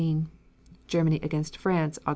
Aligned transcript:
Germany 0.87 1.19
against 1.21 1.57
France, 1.57 1.99
Aug. 2.07 2.09